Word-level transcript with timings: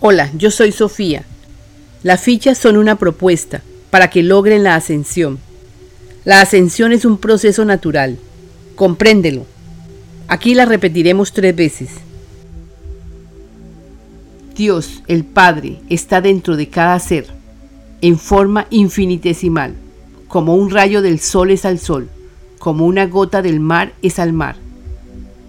Hola, 0.00 0.30
yo 0.36 0.50
soy 0.50 0.72
Sofía. 0.72 1.24
Las 2.02 2.20
fichas 2.20 2.58
son 2.58 2.76
una 2.76 2.96
propuesta 2.96 3.62
para 3.90 4.10
que 4.10 4.22
logren 4.22 4.62
la 4.62 4.74
ascensión. 4.74 5.38
La 6.24 6.40
ascensión 6.40 6.92
es 6.92 7.04
un 7.04 7.18
proceso 7.18 7.64
natural. 7.64 8.18
Compréndelo. 8.74 9.46
Aquí 10.26 10.54
la 10.54 10.64
repetiremos 10.66 11.32
tres 11.32 11.54
veces. 11.54 11.90
Dios, 14.54 15.02
el 15.06 15.24
Padre, 15.24 15.80
está 15.88 16.20
dentro 16.20 16.56
de 16.56 16.68
cada 16.68 16.98
ser, 16.98 17.26
en 18.00 18.18
forma 18.18 18.66
infinitesimal, 18.70 19.74
como 20.28 20.54
un 20.56 20.70
rayo 20.70 21.02
del 21.02 21.20
sol 21.20 21.50
es 21.50 21.64
al 21.64 21.78
sol, 21.78 22.08
como 22.58 22.86
una 22.86 23.06
gota 23.06 23.42
del 23.42 23.60
mar 23.60 23.94
es 24.02 24.18
al 24.18 24.32
mar. 24.32 24.56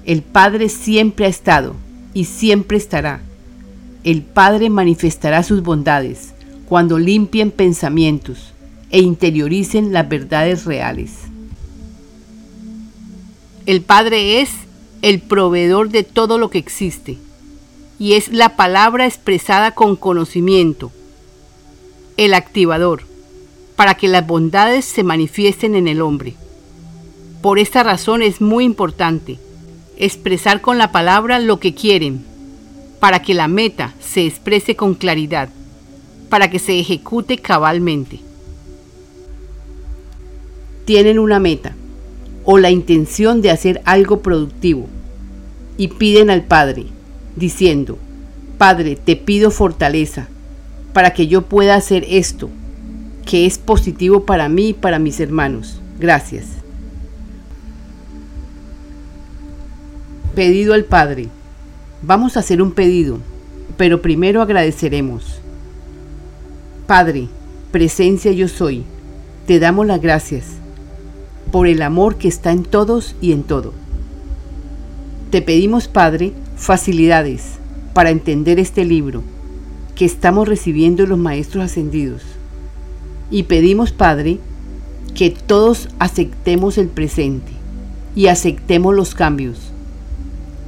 El 0.05 0.21
Padre 0.21 0.69
siempre 0.69 1.25
ha 1.25 1.29
estado 1.29 1.75
y 2.13 2.25
siempre 2.25 2.77
estará. 2.77 3.21
El 4.05 4.21
Padre 4.21 4.69
manifestará 4.69 5.41
sus 5.41 5.63
bondades 5.63 6.35
cuando 6.69 6.99
limpien 6.99 7.49
pensamientos 7.49 8.53
e 8.91 9.01
interioricen 9.01 9.93
las 9.93 10.07
verdades 10.07 10.65
reales. 10.65 11.13
El 13.65 13.81
Padre 13.81 14.41
es 14.41 14.51
el 15.01 15.21
proveedor 15.21 15.89
de 15.89 16.03
todo 16.03 16.37
lo 16.37 16.51
que 16.51 16.59
existe 16.59 17.17
y 17.97 18.13
es 18.13 18.31
la 18.31 18.55
palabra 18.55 19.07
expresada 19.07 19.71
con 19.71 19.95
conocimiento, 19.95 20.91
el 22.15 22.35
activador, 22.35 23.01
para 23.75 23.95
que 23.95 24.07
las 24.07 24.27
bondades 24.27 24.85
se 24.85 25.01
manifiesten 25.01 25.73
en 25.73 25.87
el 25.87 25.99
hombre. 26.03 26.35
Por 27.41 27.57
esta 27.57 27.81
razón 27.81 28.21
es 28.21 28.39
muy 28.39 28.65
importante 28.65 29.39
expresar 29.97 30.61
con 30.61 30.77
la 30.77 30.91
palabra 30.91 31.39
lo 31.39 31.59
que 31.59 31.73
quieren, 31.73 32.34
para 33.05 33.21
que 33.21 33.35
la 33.35 33.47
meta 33.47 33.93
se 33.99 34.25
exprese 34.25 34.75
con 34.75 34.95
claridad, 34.95 35.49
para 36.27 36.49
que 36.49 36.57
se 36.57 36.79
ejecute 36.79 37.37
cabalmente. 37.37 38.19
Tienen 40.85 41.19
una 41.19 41.39
meta 41.39 41.75
o 42.45 42.57
la 42.57 42.71
intención 42.71 43.43
de 43.43 43.51
hacer 43.51 43.79
algo 43.85 44.23
productivo 44.23 44.87
y 45.77 45.89
piden 45.89 46.31
al 46.31 46.45
Padre, 46.45 46.87
diciendo, 47.35 47.99
Padre, 48.57 48.95
te 48.95 49.15
pido 49.15 49.51
fortaleza 49.51 50.27
para 50.91 51.13
que 51.13 51.27
yo 51.27 51.43
pueda 51.43 51.75
hacer 51.75 52.07
esto, 52.09 52.49
que 53.23 53.45
es 53.45 53.59
positivo 53.59 54.25
para 54.25 54.49
mí 54.49 54.69
y 54.69 54.73
para 54.73 54.97
mis 54.97 55.19
hermanos. 55.19 55.79
Gracias. 55.99 56.45
Pedido 60.33 60.73
al 60.73 60.85
Padre. 60.85 61.29
Vamos 62.07 62.37
a 62.37 62.41
hacer 62.41 62.61
un 62.61 62.71
pedido, 62.71 63.17
pero 63.77 64.03
primero 64.03 64.43
agradeceremos. 64.43 65.39
Padre, 66.85 67.29
presencia 67.71 68.31
yo 68.31 68.47
soy, 68.47 68.83
te 69.47 69.57
damos 69.57 69.87
las 69.87 69.99
gracias 69.99 70.45
por 71.51 71.65
el 71.65 71.81
amor 71.81 72.17
que 72.17 72.27
está 72.27 72.51
en 72.51 72.61
todos 72.61 73.15
y 73.21 73.31
en 73.31 73.41
todo. 73.41 73.73
Te 75.31 75.41
pedimos, 75.41 75.87
Padre, 75.87 76.33
facilidades 76.55 77.53
para 77.95 78.11
entender 78.11 78.59
este 78.59 78.85
libro 78.85 79.23
que 79.95 80.05
estamos 80.05 80.47
recibiendo 80.47 81.07
los 81.07 81.17
Maestros 81.17 81.63
Ascendidos. 81.63 82.21
Y 83.31 83.43
pedimos, 83.43 83.91
Padre, 83.91 84.37
que 85.15 85.31
todos 85.31 85.89
aceptemos 85.97 86.77
el 86.77 86.87
presente 86.87 87.51
y 88.15 88.27
aceptemos 88.27 88.93
los 88.93 89.15
cambios, 89.15 89.71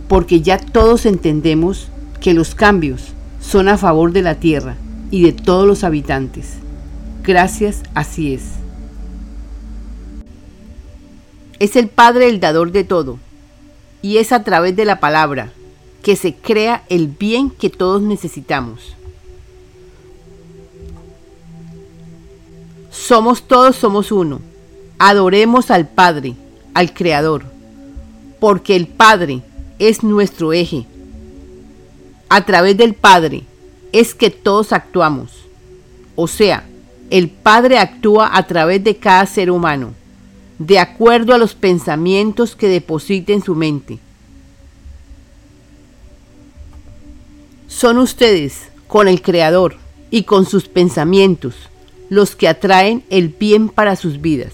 porque 0.07 0.41
ya 0.41 0.57
todos 0.57 1.05
entendemos 1.05 1.89
que 2.21 2.33
los 2.33 2.55
cambios 2.55 3.13
son 3.41 3.67
a 3.67 3.77
favor 3.77 4.11
de 4.11 4.21
la 4.21 4.35
tierra 4.35 4.75
y 5.11 5.23
de 5.23 5.33
todos 5.33 5.67
los 5.67 5.83
habitantes. 5.83 6.53
Gracias, 7.23 7.83
así 7.93 8.33
es. 8.33 8.43
Es 11.59 11.75
el 11.75 11.87
Padre 11.87 12.29
el 12.29 12.39
dador 12.39 12.71
de 12.71 12.83
todo 12.83 13.17
y 14.01 14.17
es 14.17 14.31
a 14.31 14.43
través 14.43 14.75
de 14.75 14.85
la 14.85 14.99
palabra 14.99 15.51
que 16.03 16.15
se 16.15 16.33
crea 16.35 16.83
el 16.89 17.07
bien 17.07 17.49
que 17.49 17.69
todos 17.69 18.01
necesitamos. 18.01 18.95
Somos 22.91 23.43
todos, 23.43 23.75
somos 23.75 24.11
uno. 24.11 24.39
Adoremos 24.99 25.71
al 25.71 25.87
Padre, 25.87 26.35
al 26.73 26.93
Creador, 26.93 27.45
porque 28.39 28.75
el 28.75 28.87
Padre 28.87 29.41
es 29.79 30.03
nuestro 30.03 30.53
eje. 30.53 30.85
A 32.29 32.45
través 32.45 32.77
del 32.77 32.93
Padre 32.93 33.43
es 33.91 34.13
que 34.13 34.29
todos 34.29 34.73
actuamos. 34.73 35.31
O 36.15 36.27
sea, 36.27 36.65
el 37.09 37.29
Padre 37.29 37.79
actúa 37.79 38.35
a 38.35 38.45
través 38.47 38.83
de 38.83 38.97
cada 38.97 39.25
ser 39.25 39.49
humano 39.49 39.93
de 40.59 40.79
acuerdo 40.79 41.33
a 41.33 41.37
los 41.37 41.53
pensamientos 41.53 42.55
que 42.55 42.67
deposite 42.67 43.33
en 43.33 43.43
su 43.43 43.55
mente. 43.55 43.99
Son 47.67 47.97
ustedes, 47.97 48.69
con 48.87 49.07
el 49.07 49.21
Creador 49.21 49.77
y 50.09 50.23
con 50.23 50.45
sus 50.45 50.67
pensamientos, 50.67 51.55
los 52.09 52.35
que 52.35 52.47
atraen 52.47 53.03
el 53.09 53.29
bien 53.29 53.69
para 53.69 53.95
sus 53.95 54.19
vidas. 54.21 54.53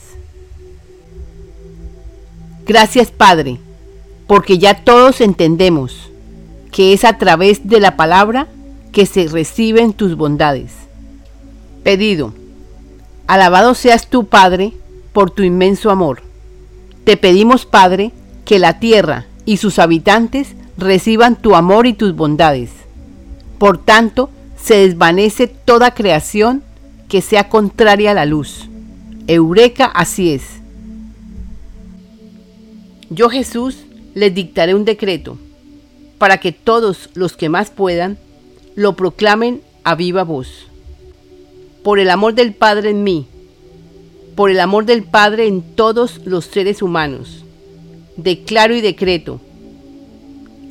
Gracias 2.65 3.11
Padre, 3.11 3.59
porque 4.33 4.57
ya 4.57 4.83
todos 4.83 5.21
entendemos 5.21 6.09
que 6.71 6.93
es 6.93 7.03
a 7.03 7.19
través 7.19 7.67
de 7.67 7.79
la 7.79 7.95
palabra 7.95 8.47
que 8.91 9.05
se 9.05 9.27
reciben 9.27 9.93
tus 9.93 10.17
bondades. 10.17 10.71
Pedido, 11.83 12.33
alabado 13.27 13.75
seas 13.75 14.07
tú 14.07 14.25
Padre, 14.25 14.73
por 15.11 15.29
tu 15.29 15.43
inmenso 15.43 15.91
amor. 15.91 16.23
Te 17.03 17.15
pedimos, 17.15 17.67
Padre, 17.67 18.11
que 18.43 18.57
la 18.57 18.79
tierra 18.79 19.27
y 19.45 19.57
sus 19.57 19.77
habitantes 19.77 20.55
reciban 20.79 21.35
tu 21.35 21.53
amor 21.53 21.85
y 21.85 21.93
tus 21.93 22.15
bondades. 22.15 22.71
Por 23.59 23.77
tanto, 23.77 24.31
se 24.59 24.77
desvanece 24.77 25.45
toda 25.45 25.93
creación 25.93 26.63
que 27.07 27.21
sea 27.21 27.49
contraria 27.49 28.09
a 28.09 28.15
la 28.15 28.25
luz. 28.25 28.67
Eureka, 29.27 29.85
así 29.85 30.33
es. 30.33 30.41
Yo 33.11 33.29
Jesús 33.29 33.82
les 34.13 34.33
dictaré 34.33 34.75
un 34.75 34.85
decreto 34.85 35.37
para 36.17 36.39
que 36.39 36.51
todos 36.51 37.09
los 37.13 37.35
que 37.35 37.49
más 37.49 37.69
puedan 37.69 38.17
lo 38.75 38.95
proclamen 38.95 39.61
a 39.83 39.95
viva 39.95 40.23
voz. 40.23 40.67
Por 41.83 41.99
el 41.99 42.09
amor 42.09 42.33
del 42.33 42.53
Padre 42.53 42.91
en 42.91 43.03
mí, 43.03 43.27
por 44.35 44.49
el 44.49 44.59
amor 44.59 44.85
del 44.85 45.03
Padre 45.03 45.47
en 45.47 45.61
todos 45.61 46.21
los 46.25 46.45
seres 46.45 46.81
humanos. 46.81 47.43
Declaro 48.15 48.75
y 48.75 48.81
decreto 48.81 49.41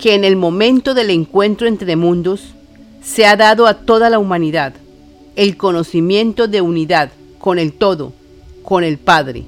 que 0.00 0.14
en 0.14 0.24
el 0.24 0.36
momento 0.36 0.94
del 0.94 1.10
encuentro 1.10 1.66
entre 1.66 1.96
mundos 1.96 2.54
se 3.02 3.26
ha 3.26 3.36
dado 3.36 3.66
a 3.66 3.74
toda 3.74 4.10
la 4.10 4.18
humanidad 4.18 4.74
el 5.36 5.56
conocimiento 5.56 6.46
de 6.46 6.60
unidad 6.60 7.10
con 7.38 7.58
el 7.58 7.72
todo, 7.72 8.12
con 8.62 8.84
el 8.84 8.98
Padre, 8.98 9.44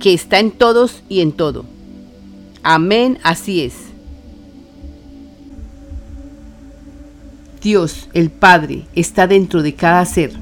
que 0.00 0.12
está 0.12 0.38
en 0.38 0.50
todos 0.50 1.02
y 1.08 1.20
en 1.20 1.32
todo. 1.32 1.64
Amén, 2.64 3.18
así 3.22 3.62
es. 3.62 3.74
Dios, 7.62 8.08
el 8.12 8.30
Padre, 8.30 8.86
está 8.96 9.28
dentro 9.28 9.62
de 9.62 9.74
cada 9.74 10.04
ser, 10.04 10.32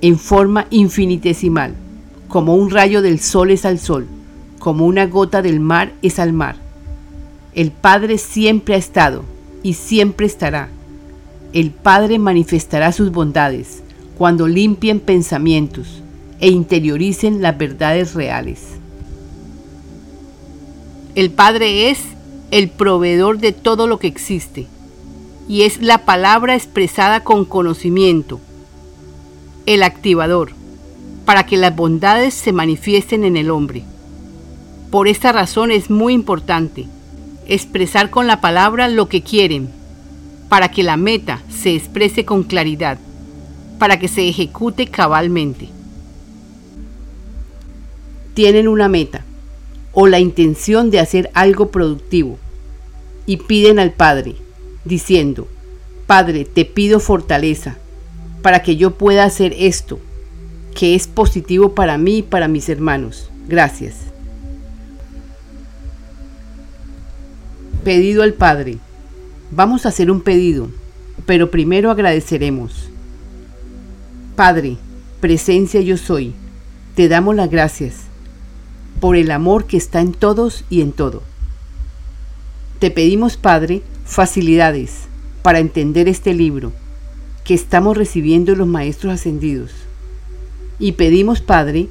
en 0.00 0.18
forma 0.18 0.66
infinitesimal 0.70 1.74
como 2.28 2.54
un 2.54 2.70
rayo 2.70 3.02
del 3.02 3.20
sol 3.20 3.50
es 3.50 3.64
al 3.64 3.78
sol, 3.78 4.06
como 4.58 4.86
una 4.86 5.06
gota 5.06 5.42
del 5.42 5.60
mar 5.60 5.92
es 6.02 6.18
al 6.18 6.32
mar. 6.32 6.56
El 7.54 7.72
Padre 7.72 8.18
siempre 8.18 8.74
ha 8.74 8.78
estado 8.78 9.24
y 9.62 9.74
siempre 9.74 10.26
estará. 10.26 10.68
El 11.52 11.70
Padre 11.70 12.18
manifestará 12.18 12.92
sus 12.92 13.10
bondades 13.10 13.82
cuando 14.16 14.46
limpien 14.46 15.00
pensamientos 15.00 16.02
e 16.38 16.48
interioricen 16.50 17.40
las 17.40 17.56
verdades 17.56 18.14
reales. 18.14 18.78
El 21.18 21.32
Padre 21.32 21.90
es 21.90 21.98
el 22.52 22.68
proveedor 22.68 23.38
de 23.38 23.50
todo 23.50 23.88
lo 23.88 23.98
que 23.98 24.06
existe 24.06 24.68
y 25.48 25.62
es 25.62 25.82
la 25.82 26.04
palabra 26.04 26.54
expresada 26.54 27.24
con 27.24 27.44
conocimiento, 27.44 28.38
el 29.66 29.82
activador 29.82 30.52
para 31.24 31.44
que 31.44 31.56
las 31.56 31.74
bondades 31.74 32.34
se 32.34 32.52
manifiesten 32.52 33.24
en 33.24 33.36
el 33.36 33.50
hombre. 33.50 33.82
Por 34.92 35.08
esta 35.08 35.32
razón 35.32 35.72
es 35.72 35.90
muy 35.90 36.14
importante 36.14 36.86
expresar 37.48 38.10
con 38.10 38.28
la 38.28 38.40
palabra 38.40 38.86
lo 38.86 39.08
que 39.08 39.22
quieren, 39.22 39.70
para 40.48 40.70
que 40.70 40.84
la 40.84 40.96
meta 40.96 41.42
se 41.50 41.74
exprese 41.74 42.24
con 42.24 42.44
claridad, 42.44 42.96
para 43.80 43.98
que 43.98 44.06
se 44.06 44.28
ejecute 44.28 44.86
cabalmente. 44.86 45.68
Tienen 48.34 48.68
una 48.68 48.88
meta 48.88 49.24
o 50.00 50.06
la 50.06 50.20
intención 50.20 50.92
de 50.92 51.00
hacer 51.00 51.28
algo 51.34 51.72
productivo 51.72 52.38
y 53.26 53.38
piden 53.38 53.80
al 53.80 53.90
Padre, 53.90 54.36
diciendo, 54.84 55.48
Padre, 56.06 56.44
te 56.44 56.64
pido 56.64 57.00
fortaleza 57.00 57.78
para 58.40 58.62
que 58.62 58.76
yo 58.76 58.92
pueda 58.92 59.24
hacer 59.24 59.52
esto, 59.58 59.98
que 60.72 60.94
es 60.94 61.08
positivo 61.08 61.74
para 61.74 61.98
mí 61.98 62.18
y 62.18 62.22
para 62.22 62.46
mis 62.46 62.68
hermanos. 62.68 63.28
Gracias. 63.48 63.96
Pedido 67.82 68.22
al 68.22 68.34
Padre. 68.34 68.78
Vamos 69.50 69.84
a 69.84 69.88
hacer 69.88 70.12
un 70.12 70.20
pedido, 70.20 70.68
pero 71.26 71.50
primero 71.50 71.90
agradeceremos. 71.90 72.88
Padre, 74.36 74.76
presencia 75.20 75.80
yo 75.80 75.96
soy, 75.96 76.34
te 76.94 77.08
damos 77.08 77.34
las 77.34 77.50
gracias 77.50 78.07
por 79.00 79.16
el 79.16 79.30
amor 79.30 79.66
que 79.66 79.76
está 79.76 80.00
en 80.00 80.12
todos 80.12 80.64
y 80.70 80.80
en 80.80 80.92
todo. 80.92 81.22
Te 82.78 82.90
pedimos, 82.90 83.36
Padre, 83.36 83.82
facilidades 84.04 85.08
para 85.42 85.58
entender 85.58 86.08
este 86.08 86.34
libro 86.34 86.72
que 87.44 87.54
estamos 87.54 87.96
recibiendo 87.96 88.54
los 88.54 88.66
Maestros 88.66 89.14
Ascendidos. 89.14 89.72
Y 90.78 90.92
pedimos, 90.92 91.40
Padre, 91.40 91.88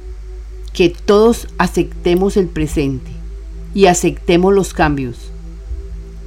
que 0.72 0.90
todos 0.90 1.48
aceptemos 1.58 2.36
el 2.36 2.46
presente 2.46 3.10
y 3.74 3.86
aceptemos 3.86 4.54
los 4.54 4.72
cambios, 4.72 5.30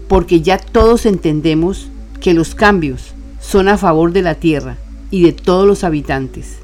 porque 0.07 0.42
ya 0.42 0.57
todos 0.57 1.06
entendemos 1.06 1.88
que 2.19 2.33
los 2.33 2.54
cambios 2.54 3.13
son 3.39 3.68
a 3.68 3.78
favor 3.78 4.12
de 4.12 4.22
la 4.22 4.36
tierra 4.36 4.78
y 5.10 5.24
de 5.24 5.31
todos 5.31 5.66
los 5.66 5.83
habitantes. 5.83 6.57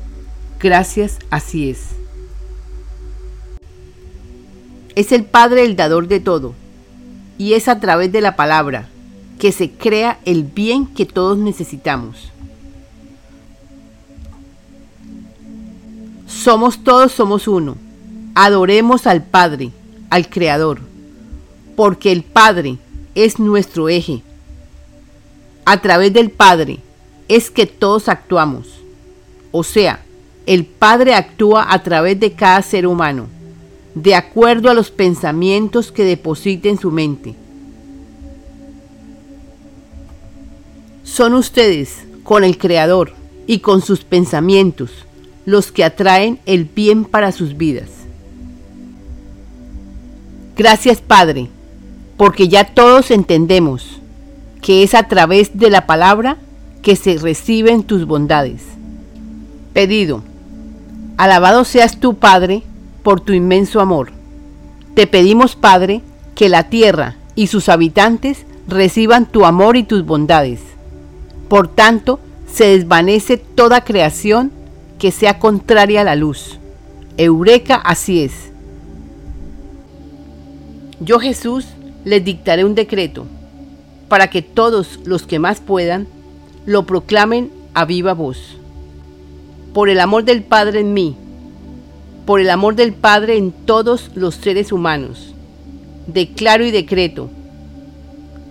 Gracias, 0.60 1.20
así 1.30 1.70
es. 1.70 1.80
Es 4.98 5.12
el 5.12 5.26
Padre 5.26 5.64
el 5.64 5.76
dador 5.76 6.08
de 6.08 6.20
todo, 6.20 6.56
y 7.38 7.54
es 7.54 7.68
a 7.68 7.80
través 7.80 8.12
de 8.12 8.20
la 8.20 8.36
palabra 8.36 8.90
que 9.38 9.52
se 9.52 9.70
crea 9.70 10.18
el 10.26 10.42
bien 10.42 10.88
que 10.88 11.06
todos 11.06 11.38
necesitamos. 11.38 12.32
Somos 16.26 16.84
todos, 16.84 17.12
somos 17.12 17.48
uno. 17.48 17.78
Adoremos 18.34 19.06
al 19.06 19.24
Padre, 19.24 19.70
al 20.10 20.32
Creador, 20.32 20.82
porque 21.76 22.12
el 22.12 22.24
Padre 22.24 22.80
es 23.14 23.38
nuestro 23.38 23.90
eje. 23.90 24.24
A 25.66 25.80
través 25.80 26.12
del 26.12 26.32
Padre 26.32 26.80
es 27.28 27.52
que 27.52 27.68
todos 27.68 28.10
actuamos. 28.10 28.80
O 29.52 29.64
sea, 29.64 30.00
el 30.48 30.66
Padre 30.66 31.14
actúa 31.14 31.72
a 31.72 31.84
través 31.84 32.20
de 32.20 32.32
cada 32.34 32.64
ser 32.64 32.88
humano, 32.88 33.28
de 34.04 34.14
acuerdo 34.16 34.70
a 34.70 34.74
los 34.74 34.92
pensamientos 34.92 35.92
que 35.92 36.04
deposita 36.04 36.70
en 36.70 36.78
su 36.78 36.92
mente. 36.92 37.34
Son 41.04 41.34
ustedes, 41.34 42.06
con 42.24 42.44
el 42.44 42.58
Creador 42.58 43.14
y 43.48 43.60
con 43.60 43.82
sus 43.82 44.04
pensamientos, 44.04 44.92
los 45.46 45.72
que 45.72 45.84
atraen 45.84 46.40
el 46.46 46.66
bien 46.66 47.06
para 47.06 47.32
sus 47.32 47.58
vidas. 47.58 47.90
Gracias 50.56 51.02
Padre, 51.02 51.50
porque 52.18 52.50
ya 52.50 52.66
todos 52.66 53.10
entendemos 53.10 54.00
que 54.62 54.84
es 54.84 54.94
a 54.94 55.08
través 55.08 55.58
de 55.58 55.70
la 55.70 55.88
palabra 55.88 56.38
que 56.84 56.96
se 56.96 57.18
reciben 57.18 57.84
tus 57.84 58.06
bondades. 58.06 58.62
Pedido, 59.74 60.24
alabado 61.18 61.64
seas 61.64 62.00
tú 62.00 62.16
Padre 62.16 62.64
por 63.08 63.22
tu 63.22 63.32
inmenso 63.32 63.80
amor. 63.80 64.12
Te 64.94 65.08
pedimos 65.08 65.56
Padre 65.56 66.02
que 66.36 66.50
la 66.50 66.68
tierra 66.70 67.16
y 67.36 67.48
sus 67.48 67.70
habitantes 67.70 68.46
reciban 68.68 69.26
tu 69.26 69.46
amor 69.46 69.78
y 69.78 69.84
tus 69.84 70.06
bondades 70.06 70.60
por 71.48 71.70
tanto, 71.70 72.20
se 72.52 72.66
desvanece 72.66 73.38
toda 73.38 73.84
creación 73.84 74.52
que 75.00 75.12
sea 75.12 75.40
contraria 75.40 76.02
a 76.02 76.04
la 76.04 76.16
luz. 76.16 76.60
Eureka, 77.18 77.76
así 77.76 78.24
es. 78.24 78.34
Yo 81.00 81.20
Jesús 81.20 81.66
les 82.04 82.24
dictaré 82.24 82.66
un 82.66 82.76
decreto 82.76 83.26
para 84.10 84.30
que 84.30 84.42
todos 84.42 85.00
los 85.06 85.24
que 85.24 85.40
más 85.40 85.60
puedan 85.60 86.08
lo 86.66 86.86
proclamen 86.86 87.52
a 87.74 87.86
viva 87.86 88.14
voz. 88.14 88.58
Por 89.74 89.90
el 89.90 90.00
amor 90.00 90.26
del 90.26 90.44
Padre 90.44 90.80
en 90.80 90.94
mí, 90.94 91.16
por 92.28 92.42
el 92.42 92.50
amor 92.50 92.76
del 92.76 92.94
Padre 92.94 93.38
en 93.38 93.54
todos 93.54 94.12
los 94.14 94.36
seres 94.36 94.74
humanos, 94.74 95.34
declaro 96.08 96.66
y 96.66 96.72
decreto 96.72 97.30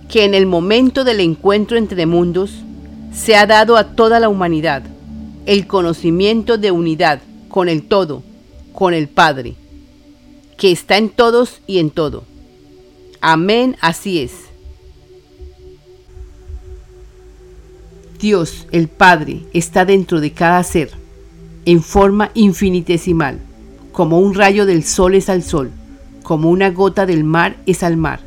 que 0.08 0.24
en 0.24 0.32
el 0.32 0.46
momento 0.46 1.04
del 1.04 1.20
encuentro 1.20 1.76
entre 1.76 2.06
mundos, 2.06 2.52
se 3.12 3.36
ha 3.36 3.44
dado 3.46 3.76
a 3.76 3.94
toda 3.94 4.18
la 4.18 4.30
humanidad 4.30 4.82
el 5.44 5.66
conocimiento 5.66 6.56
de 6.56 6.70
unidad 6.70 7.20
con 7.50 7.68
el 7.68 7.82
todo, 7.82 8.22
con 8.72 8.94
el 8.94 9.08
Padre, 9.08 9.56
que 10.56 10.72
está 10.72 10.96
en 10.96 11.10
todos 11.10 11.60
y 11.66 11.78
en 11.78 11.90
todo. 11.90 12.24
Amén, 13.20 13.76
así 13.82 14.20
es. 14.20 14.32
Dios, 18.18 18.66
el 18.72 18.88
Padre, 18.88 19.42
está 19.52 19.84
dentro 19.84 20.22
de 20.22 20.32
cada 20.32 20.62
ser, 20.62 20.92
en 21.66 21.82
forma 21.82 22.30
infinitesimal, 22.32 23.38
como 23.96 24.20
un 24.20 24.34
rayo 24.34 24.66
del 24.66 24.84
sol 24.84 25.14
es 25.14 25.30
al 25.30 25.42
sol, 25.42 25.70
como 26.22 26.50
una 26.50 26.70
gota 26.70 27.06
del 27.06 27.24
mar 27.24 27.56
es 27.64 27.82
al 27.82 27.96
mar. 27.96 28.20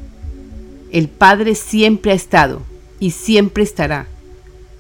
El 0.92 1.08
Padre 1.08 1.54
siempre 1.54 2.12
ha 2.12 2.16
estado 2.16 2.62
y 3.00 3.12
siempre 3.12 3.64
estará 3.64 4.08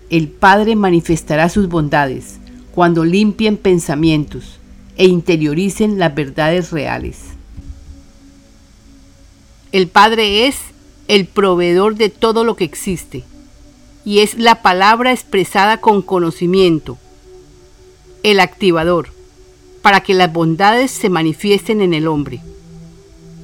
el 0.09 0.27
Padre 0.27 0.75
manifestará 0.75 1.49
sus 1.49 1.69
bondades 1.69 2.39
cuando 2.73 3.05
limpien 3.05 3.57
pensamientos 3.57 4.57
e 4.97 5.05
interioricen 5.05 5.99
las 5.99 6.15
verdades 6.15 6.71
reales. 6.71 7.17
El 9.71 9.87
Padre 9.87 10.47
es 10.47 10.57
el 11.07 11.25
proveedor 11.27 11.95
de 11.95 12.09
todo 12.09 12.43
lo 12.43 12.55
que 12.55 12.63
existe 12.63 13.23
y 14.03 14.19
es 14.19 14.35
la 14.37 14.63
palabra 14.63 15.11
expresada 15.11 15.77
con 15.77 16.01
conocimiento, 16.01 16.97
el 18.23 18.39
activador, 18.39 19.09
para 19.81 20.01
que 20.01 20.13
las 20.13 20.31
bondades 20.31 20.91
se 20.91 21.09
manifiesten 21.09 21.81
en 21.81 21.93
el 21.93 22.07
hombre. 22.07 22.41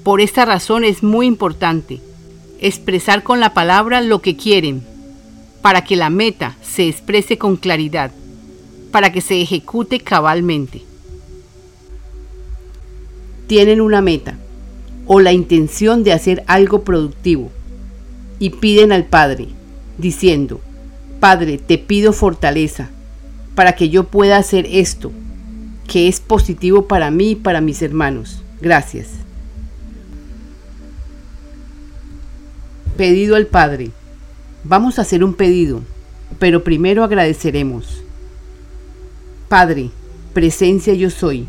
Por 0.03 0.21
esta 0.21 0.45
razón 0.45 0.83
es 0.83 1.03
muy 1.03 1.25
importante 1.25 2.01
expresar 2.59 3.23
con 3.23 3.39
la 3.39 3.53
palabra 3.53 4.01
lo 4.01 4.21
que 4.21 4.35
quieren 4.35 4.83
para 5.61 5.83
que 5.83 5.95
la 5.95 6.11
meta 6.11 6.55
se 6.62 6.88
exprese 6.88 7.39
con 7.39 7.55
claridad, 7.55 8.12
para 8.91 9.12
que 9.12 9.19
se 9.19 9.41
ejecute 9.41 10.00
cabalmente. 10.00 10.83
Tienen 13.48 13.81
una 13.81 14.00
meta 14.00 14.38
o 15.07 15.19
la 15.19 15.33
intención 15.33 16.03
de 16.03 16.13
hacer 16.13 16.43
algo 16.45 16.83
productivo 16.83 17.50
y 18.38 18.51
piden 18.51 18.91
al 18.91 19.05
Padre, 19.05 19.48
diciendo, 19.98 20.62
Padre, 21.19 21.57
te 21.57 21.79
pido 21.79 22.13
fortaleza 22.13 22.89
para 23.55 23.74
que 23.74 23.89
yo 23.89 24.03
pueda 24.03 24.38
hacer 24.38 24.67
esto, 24.69 25.12
que 25.88 26.08
es 26.08 26.20
positivo 26.20 26.88
para 26.88 27.12
mí 27.12 27.32
y 27.32 27.36
para 27.36 27.62
mis 27.62 27.82
hermanos. 27.82 28.42
Gracias. 28.62 29.08
Pedido 32.98 33.36
al 33.36 33.48
Padre. 33.48 33.92
Vamos 34.63 34.98
a 34.98 35.04
hacer 35.04 35.24
un 35.24 35.34
pedido, 35.34 35.82
pero 36.39 36.63
primero 36.63 37.04
agradeceremos. 37.04 38.01
Padre, 39.48 39.92
presencia 40.34 40.94
yo 40.94 41.10
soy, 41.10 41.48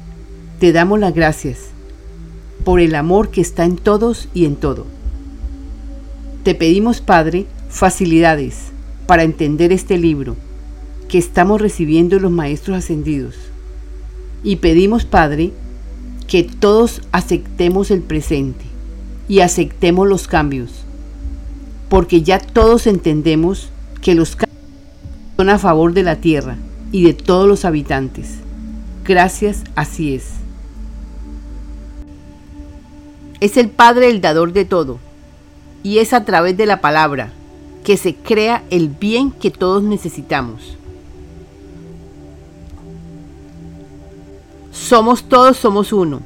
te 0.61 0.73
damos 0.73 1.01
las 1.01 1.15
gracias 1.15 1.71
por 2.65 2.81
el 2.81 2.95
amor 2.95 3.31
que 3.31 3.41
está 3.41 3.65
en 3.65 3.77
todos 3.77 4.29
y 4.35 4.45
en 4.45 4.57
todo. 4.57 4.87
Te 6.43 6.55
pedimos, 6.55 7.01
Padre, 7.01 7.47
facilidades 7.69 8.73
para 9.07 9.23
entender 9.23 9.73
este 9.73 9.99
libro 9.99 10.37
que 11.09 11.19
estamos 11.19 11.61
recibiendo 11.61 12.19
los 12.19 12.33
Maestros 12.33 12.79
Ascendidos. 12.79 13.37
Y 14.47 14.57
pedimos, 14.57 15.05
Padre, 15.05 15.53
que 16.27 16.43
todos 16.43 17.03
aceptemos 17.13 17.91
el 17.91 18.01
presente 18.01 18.65
y 19.29 19.41
aceptemos 19.41 20.09
los 20.09 20.27
cambios 20.27 20.87
porque 21.89 22.23
ya 22.23 22.39
todos 22.39 22.87
entendemos 22.87 23.69
que 24.01 24.15
los 24.15 24.37
cambios 24.37 24.61
son 25.37 25.49
a 25.51 25.59
favor 25.59 25.93
de 25.93 26.03
la 26.03 26.17
tierra 26.17 26.57
y 26.93 27.05
de 27.05 27.15
todos 27.15 27.49
los 27.49 27.65
habitantes. 27.65 28.39
Gracias, 29.05 29.63
así 29.75 30.15
es. 30.15 30.31
Es 33.41 33.57
el 33.57 33.69
Padre 33.69 34.11
el 34.11 34.21
dador 34.21 34.53
de 34.53 34.65
todo, 34.65 34.99
y 35.83 35.99
es 35.99 36.13
a 36.13 36.25
través 36.25 36.57
de 36.57 36.67
la 36.67 36.81
palabra 36.81 37.33
que 37.85 37.97
se 37.97 38.15
crea 38.15 38.65
el 38.71 38.89
bien 38.89 39.31
que 39.31 39.51
todos 39.51 39.83
necesitamos. 39.83 40.77
Somos 44.77 45.25
todos, 45.25 45.57
somos 45.57 45.93
uno. 45.93 46.21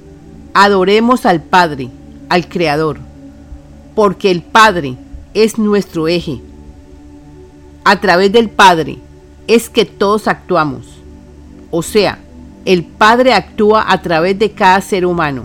Adoremos 0.53 1.25
al 1.25 1.41
Padre, 1.41 1.89
al 2.29 2.49
Creador, 2.49 2.99
porque 3.95 4.31
el 4.31 4.43
Padre 4.43 4.97
es 5.33 5.57
nuestro 5.57 6.09
eje. 6.09 6.41
a 7.85 7.99
través 8.01 8.31
del 8.31 8.51
Padre 8.51 8.99
es 9.47 9.71
que 9.71 9.87
todos 9.87 10.29
actuamos. 10.29 10.87
O 11.71 11.83
sea, 11.83 12.19
el 12.67 12.85
Padre 12.85 13.33
actúa 13.33 13.91
a 13.91 14.03
través 14.03 14.39
de 14.39 14.51
cada 14.51 14.81
ser 14.83 15.07
humano, 15.07 15.45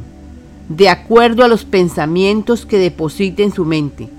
de 0.67 0.89
acuerdo 0.89 1.45
a 1.45 1.47
los 1.47 1.63
pensamientos 1.63 2.65
que 2.65 2.77
deposita 2.77 3.43
en 3.43 3.53
su 3.53 3.63
mente. 3.63 4.09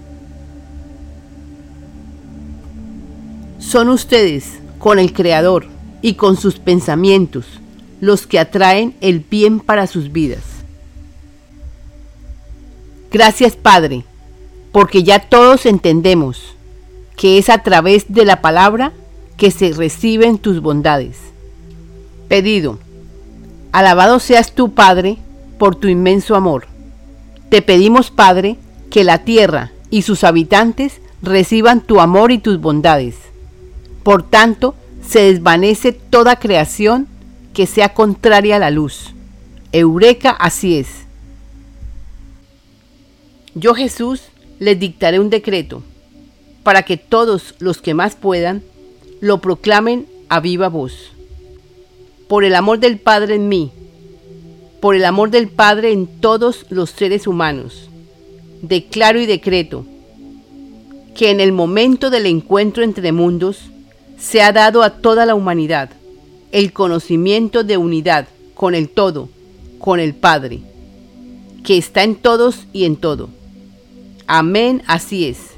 Son 3.59 3.91
ustedes, 3.91 4.59
con 4.79 4.99
el 4.99 5.13
Creador 5.13 5.67
y 6.01 6.15
con 6.15 6.37
sus 6.37 6.59
pensamientos, 6.59 7.47
los 8.01 8.27
que 8.27 8.39
atraen 8.39 8.95
el 9.01 9.21
bien 9.21 9.61
para 9.61 9.87
sus 9.87 10.13
vidas. 10.13 10.43
Gracias 13.11 13.57
Padre, 13.57 14.05
porque 14.73 15.03
ya 15.03 15.21
todos 15.21 15.67
entendemos 15.67 16.55
que 17.17 17.39
es 17.39 17.49
a 17.49 17.63
través 17.63 18.13
de 18.13 18.25
la 18.25 18.43
palabra 18.43 18.93
que 19.37 19.51
se 19.51 19.73
reciben 19.73 20.39
tus 20.39 20.61
bondades. 20.61 21.17
Pedido. 22.29 22.79
Alabado 23.73 24.21
seas 24.21 24.53
tú, 24.53 24.73
Padre, 24.73 25.19
por 25.59 25.77
tu 25.77 25.89
inmenso 25.89 26.35
amor. 26.35 26.67
Te 27.51 27.63
pedimos, 27.63 28.11
Padre, 28.11 28.57
que 28.91 29.05
la 29.05 29.25
tierra 29.25 29.73
y 29.91 30.03
sus 30.03 30.25
habitantes 30.25 31.01
reciban 31.23 31.81
tu 31.81 32.01
amor 32.01 32.33
y 32.33 32.39
tus 32.39 32.61
bondades. 32.61 33.17
Por 34.03 34.23
tanto, 34.23 34.75
se 35.07 35.21
desvanece 35.33 35.93
toda 35.93 36.37
creación 36.37 37.07
que 37.57 37.67
sea 37.67 37.95
contraria 37.95 38.57
a 38.57 38.59
la 38.59 38.71
luz. 38.71 39.15
Eureka, 39.73 40.31
así 40.31 40.77
es. 40.77 40.89
Yo 43.55 43.75
Jesús 43.75 44.25
les 44.59 44.79
dictaré 44.79 45.19
un 45.19 45.31
decreto 45.31 45.83
para 46.63 46.83
que 46.83 46.99
todos 46.99 47.55
los 47.59 47.81
que 47.81 47.95
más 47.95 48.15
puedan 48.15 48.63
lo 49.23 49.41
proclamen 49.41 50.07
a 50.29 50.41
viva 50.41 50.69
voz. 50.69 51.13
Por 52.29 52.45
el 52.45 52.55
amor 52.55 52.79
del 52.79 52.99
Padre 52.99 53.37
en 53.37 53.49
mí, 53.49 53.73
por 54.83 54.95
el 54.95 55.07
amor 55.07 55.31
del 55.31 55.49
Padre 55.49 55.93
en 55.93 56.07
todos 56.07 56.67
los 56.69 56.91
seres 56.91 57.27
humanos, 57.27 57.89
declaro 58.61 59.19
y 59.19 59.25
decreto 59.25 59.87
que 61.15 61.31
en 61.31 61.41
el 61.41 61.53
momento 61.53 62.11
del 62.11 62.27
encuentro 62.27 62.85
entre 62.85 63.13
mundos 63.13 63.61
se 64.19 64.43
ha 64.43 64.53
dado 64.53 64.83
a 64.83 64.99
toda 64.99 65.25
la 65.25 65.35
humanidad 65.35 65.89
el 66.53 66.73
conocimiento 66.73 67.65
de 67.65 67.77
unidad 67.77 68.29
con 68.55 68.75
el 68.75 68.89
todo, 68.89 69.29
con 69.79 70.01
el 70.01 70.15
Padre, 70.15 70.61
que 71.65 71.77
está 71.77 72.03
en 72.03 72.15
todos 72.15 72.67
y 72.73 72.85
en 72.85 72.97
todo. 72.97 73.29
Amén, 74.27 74.83
así 74.87 75.27
es. 75.27 75.56